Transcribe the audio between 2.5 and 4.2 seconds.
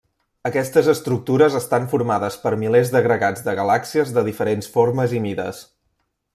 milers d'agregats de galàxies